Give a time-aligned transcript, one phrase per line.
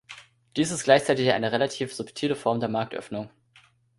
[0.57, 3.29] Dies ist gleichzeitig eine relativ subtile Form der Marktöffnung.